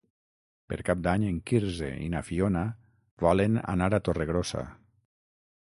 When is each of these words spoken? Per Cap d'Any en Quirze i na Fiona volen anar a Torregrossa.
Per 0.71 0.77
Cap 0.87 1.03
d'Any 1.07 1.25
en 1.31 1.35
Quirze 1.51 1.91
i 2.05 2.09
na 2.15 2.23
Fiona 2.29 2.65
volen 3.27 3.61
anar 3.75 3.93
a 3.99 4.03
Torregrossa. 4.09 4.65